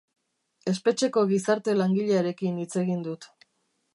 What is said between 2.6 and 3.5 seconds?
hitz egin dut.